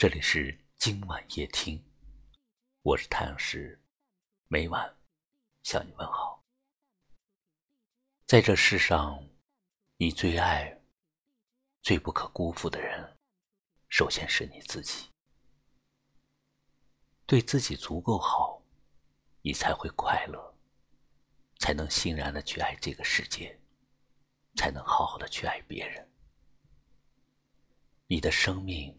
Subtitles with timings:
[0.00, 1.84] 这里是今晚夜听，
[2.80, 3.78] 我是太阳石，
[4.48, 4.96] 每晚
[5.62, 6.42] 向你问好。
[8.26, 9.22] 在这世上，
[9.98, 10.80] 你最爱、
[11.82, 13.14] 最不可辜负的人，
[13.90, 15.10] 首先是你自己。
[17.26, 18.62] 对自己足够好，
[19.42, 20.54] 你才会快乐，
[21.58, 23.60] 才能欣然的去爱这个世界，
[24.56, 26.10] 才能好好的去爱别人。
[28.06, 28.98] 你的生命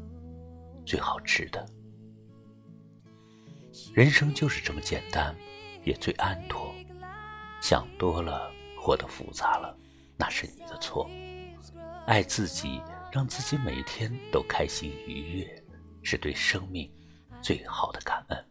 [0.85, 1.65] 最好吃的，
[3.93, 5.35] 人生就是这么简单，
[5.83, 6.73] 也最安妥。
[7.61, 9.77] 想多了，活得复杂了，
[10.17, 11.09] 那是你的错。
[12.05, 15.63] 爱自己，让自己每天都开心愉悦，
[16.01, 16.91] 是对生命
[17.41, 18.49] 最好的感恩。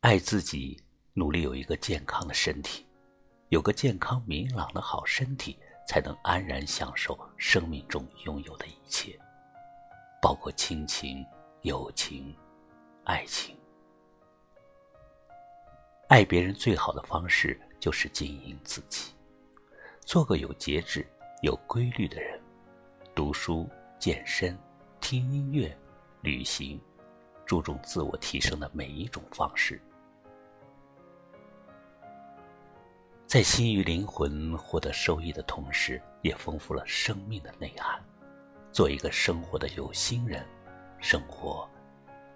[0.00, 0.80] 爱自己，
[1.14, 2.86] 努力有一个健康的身体，
[3.48, 5.58] 有个健康明朗的好身体。
[5.84, 9.18] 才能安然享受生命中拥有的一切，
[10.22, 11.26] 包括亲情、
[11.62, 12.32] 友情、
[13.02, 13.56] 爱情。
[16.08, 19.12] 爱别人最好的方式就是经营自己，
[20.02, 21.04] 做个有节制、
[21.42, 22.40] 有规律的人。
[23.16, 24.56] 读书、健身、
[25.00, 25.76] 听音乐、
[26.20, 26.80] 旅行，
[27.44, 29.82] 注重自我提升的每一种方式。
[33.26, 38.00] 在心与灵魂获得收益的同时，也丰富了生命的内涵。
[38.72, 40.46] 做一个生活的有心人，
[40.98, 41.68] 生活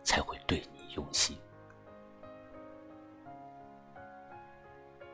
[0.02, 1.36] 才会对你用心。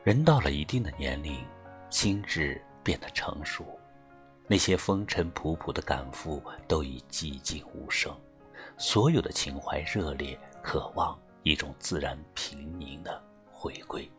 [0.03, 1.45] 人到了一定的年龄，
[1.89, 3.79] 心智变得成熟，
[4.47, 8.13] 那些风尘仆仆的感负都已寂静无声，
[8.77, 14.11] 所有的情怀热烈，渴望一种自然平宁的回归。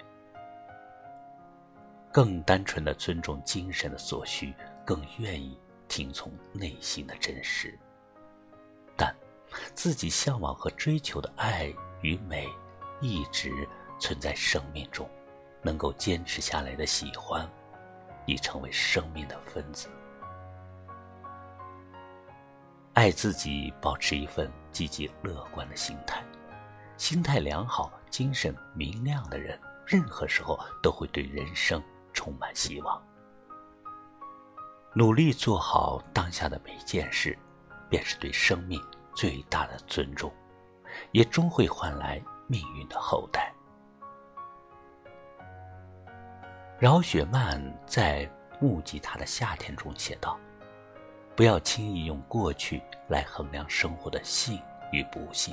[2.10, 4.54] 更单纯的尊重精神的所需，
[4.86, 5.58] 更愿意
[5.88, 7.78] 听从内心的真实。
[8.96, 9.14] 但
[9.74, 11.72] 自己向往和追求的爱
[12.02, 12.48] 与美，
[13.00, 13.68] 一直
[13.98, 15.08] 存在生命中，
[15.62, 17.48] 能够坚持下来的喜欢，
[18.26, 19.88] 已成为生命的分子。
[22.92, 26.24] 爱自己，保持一份积极乐观的心态，
[26.96, 31.82] 心态良好、精神明亮的人，任何时候都会对人生。
[32.16, 33.04] 充满希望，
[34.96, 37.36] 努力做好当下的每件事，
[37.90, 38.80] 便是对生命
[39.12, 40.32] 最大的尊重，
[41.10, 43.52] 也终会换来命运的厚待。
[46.78, 48.24] 饶雪漫在
[48.60, 50.38] 《木吉他的夏天》中写道
[51.34, 54.62] ：“不要轻易用过去来衡量生活的幸
[54.92, 55.52] 与不幸，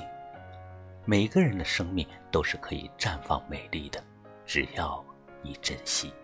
[1.04, 4.00] 每个人的生命都是可以绽放美丽的，
[4.46, 5.04] 只要
[5.42, 6.14] 你珍惜。”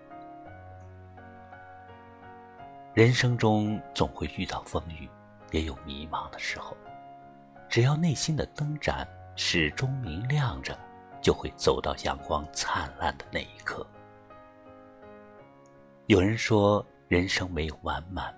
[2.99, 5.09] 人生中总会遇到风雨，
[5.53, 6.77] 也有迷茫的时候。
[7.69, 10.77] 只要内心的灯盏始终明亮着，
[11.23, 13.87] 就会走到阳光灿烂的那一刻。
[16.07, 18.37] 有人说人生没有完满，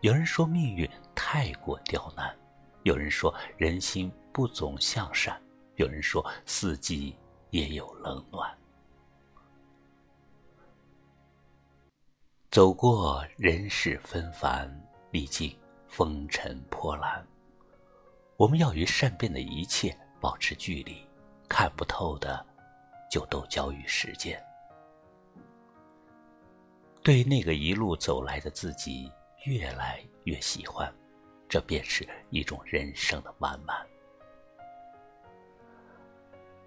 [0.00, 2.32] 有人说命运太过刁难，
[2.84, 5.36] 有人说人心不总向善，
[5.74, 7.16] 有人说四季
[7.50, 8.48] 也有冷暖。
[12.52, 14.70] 走过人世纷繁，
[15.10, 15.58] 历尽
[15.88, 17.26] 风尘波澜，
[18.36, 21.02] 我们要与善变的一切保持距离，
[21.48, 22.44] 看不透的
[23.10, 24.38] 就都交于时间。
[27.02, 29.10] 对那个一路走来的自己
[29.46, 30.94] 越来越喜欢，
[31.48, 33.74] 这便是一种人生的完满。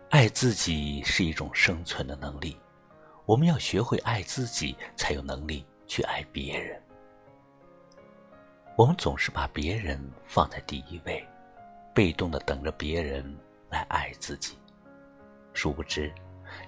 [0.10, 2.58] 爱自己是一种生存的能力，
[3.28, 5.64] 我们要学会爱自己，才有能力。
[5.88, 6.82] 去爱别人，
[8.76, 11.26] 我们总是把别人放在第一位，
[11.94, 13.24] 被动的等着别人
[13.70, 14.58] 来爱自己。
[15.54, 16.14] 殊不知，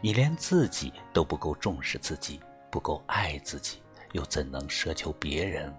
[0.02, 2.40] 你连自己都不够重视自己，
[2.72, 3.82] 不够爱自己，
[4.14, 5.74] 又怎能奢求别人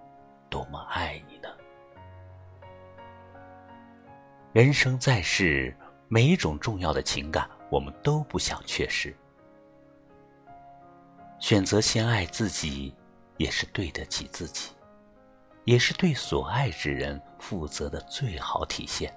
[0.51, 1.49] 多么爱你呢？
[4.53, 5.75] 人生在世，
[6.09, 9.15] 每一种重要的情感，我们都不想缺失。
[11.39, 12.93] 选择先爱自己。
[13.39, 14.73] 也是对得起自己，
[15.65, 19.13] 也是对所爱之人负责的最好体现。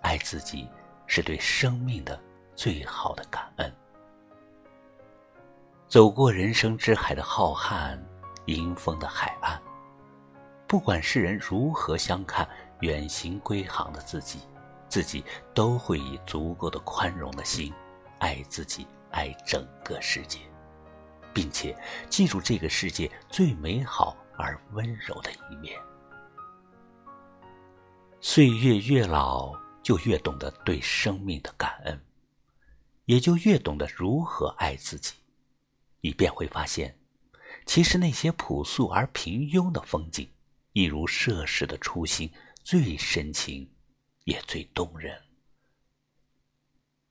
[0.00, 0.68] 爱自己
[1.06, 2.20] 是对生命的
[2.56, 3.72] 最好的感恩。
[5.86, 7.98] 走过人生之海的浩瀚，
[8.46, 9.60] 迎风的海岸，
[10.66, 12.46] 不管世人如何相看，
[12.80, 14.40] 远行归航的自己，
[14.88, 17.72] 自己都会以足够的宽容的心，
[18.18, 20.40] 爱自己，爱整个世界，
[21.38, 21.72] 并且
[22.10, 25.80] 记住这个世界最美好而温柔的一面。
[28.20, 32.04] 岁月越老，就越懂得对生命的感恩，
[33.04, 35.14] 也就越懂得如何爱自己。
[36.00, 36.98] 你便会发现，
[37.66, 40.28] 其实那些朴素而平庸的风景，
[40.72, 42.28] 一如涉世的初心，
[42.64, 43.70] 最深情，
[44.24, 45.16] 也最动人。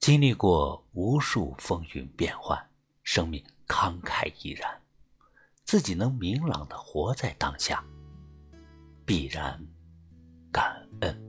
[0.02, 2.70] 经历过无数风云变幻，
[3.04, 4.82] 生命慷慨怡然，
[5.66, 7.84] 自己能明朗的活在当下，
[9.06, 9.60] 必然
[10.52, 11.22] 感恩。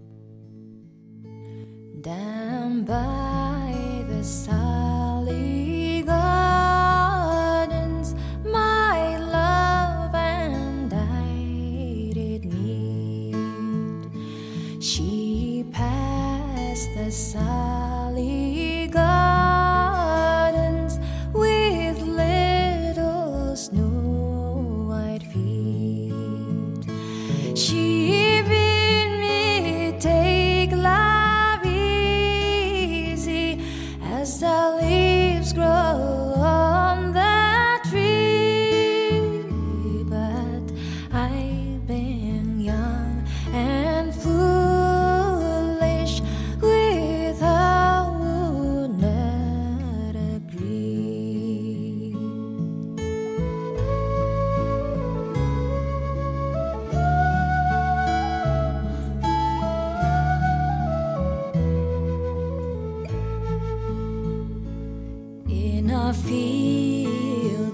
[27.59, 27.88] 心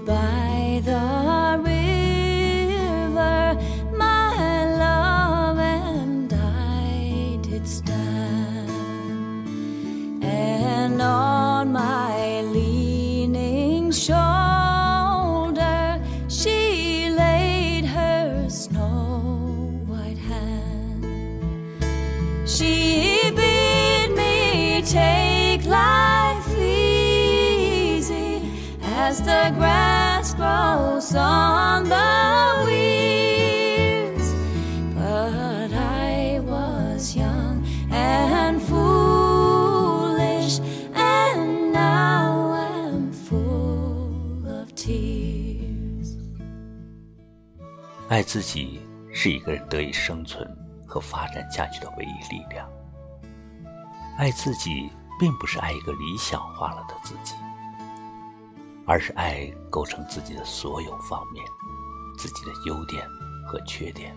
[0.05, 3.07] by the river,
[3.97, 8.69] my love and I did stand,
[10.21, 14.34] and on my leaning shoulder
[29.05, 34.33] as the grass grows on the weeds.
[34.95, 40.59] But I was young and foolish,
[40.95, 46.17] and now am full of tears.
[48.09, 48.81] 爱自己
[49.13, 50.49] 是一个人得以生存
[50.87, 52.67] 和发展下去的唯一力量。
[54.17, 57.35] 爱自己，并不是爱一个理想化了的自己，
[58.87, 61.43] 而是爱构成自己的所有方面，
[62.17, 63.07] 自己的优点
[63.47, 64.15] 和缺点，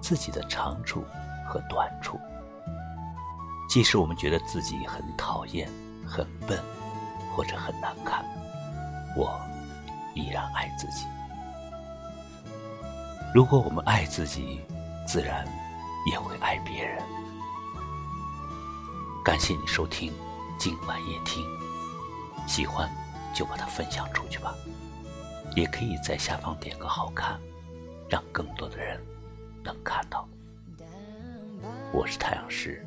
[0.00, 1.04] 自己的长处
[1.48, 2.18] 和短处。
[3.68, 5.68] 即使我们觉得自己很讨厌、
[6.06, 6.62] 很笨，
[7.34, 8.24] 或者很难看，
[9.16, 9.40] 我
[10.14, 11.06] 依然爱自己。
[13.34, 14.60] 如果我们爱自己，
[15.04, 15.44] 自然
[16.08, 17.02] 也会爱别人。
[19.24, 20.12] 感谢你收听
[20.58, 21.44] 今晚夜听，
[22.46, 22.88] 喜欢
[23.34, 24.54] 就把它分享出去吧，
[25.56, 27.38] 也可以在下方点个好看，
[28.08, 28.98] 让更多的人
[29.64, 30.28] 能看到。
[31.92, 32.86] 我是太阳石，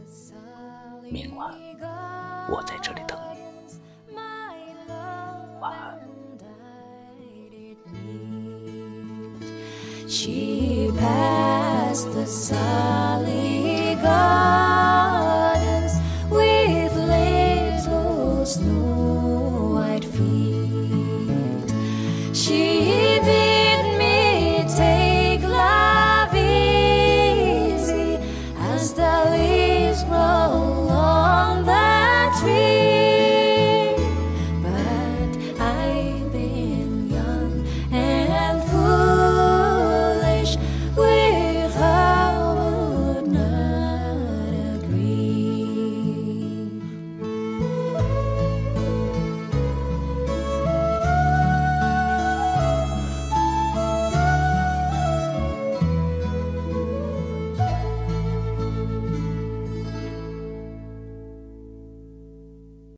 [1.03, 1.53] 明晚
[2.49, 3.39] 我在这里等你，
[5.59, 5.97] 晚安。